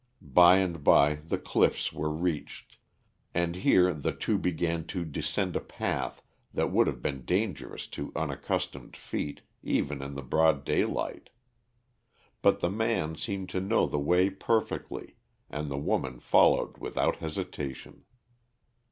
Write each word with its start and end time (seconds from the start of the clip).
By 0.33 0.57
and 0.57 0.83
by 0.83 1.13
the 1.27 1.37
cliffs 1.37 1.93
were 1.93 2.09
reached, 2.09 2.77
and 3.35 3.55
here 3.57 3.93
the 3.93 4.11
two 4.11 4.39
began 4.39 4.83
to 4.87 5.05
descend 5.05 5.55
a 5.55 5.59
path 5.61 6.23
that 6.55 6.71
would 6.71 6.87
have 6.87 7.03
been 7.03 7.23
dangerous 7.23 7.85
to 7.89 8.11
unaccustomed 8.15 8.97
feet 8.97 9.41
even 9.61 10.01
in 10.01 10.15
the 10.15 10.23
broad 10.23 10.65
daylight. 10.65 11.29
But 12.41 12.61
the 12.61 12.71
man 12.71 13.15
seemed 13.15 13.49
to 13.49 13.61
know 13.61 13.85
the 13.85 13.99
way 13.99 14.31
perfectly 14.31 15.17
and 15.51 15.69
the 15.69 15.77
woman 15.77 16.19
followed 16.19 16.79
without 16.79 17.17
hesitation. 17.17 18.03